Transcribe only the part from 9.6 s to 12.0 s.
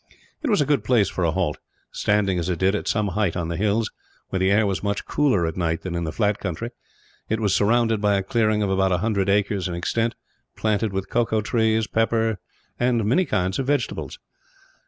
in extent; planted with cacao trees,